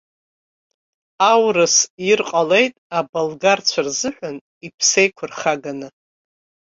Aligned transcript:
Аурыс 1.31 1.75
ир 2.09 2.19
ҟалеит 2.29 2.73
аболгарцәа 2.97 3.81
рзыҳәан 3.85 4.37
иԥсеиқәырхаганы. 4.65 5.87